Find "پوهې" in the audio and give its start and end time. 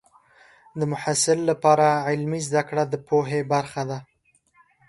3.07-3.41